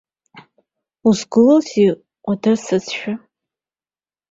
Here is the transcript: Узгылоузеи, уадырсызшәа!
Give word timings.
Узгылоузеи, 1.07 1.91
уадырсызшәа! 2.27 3.13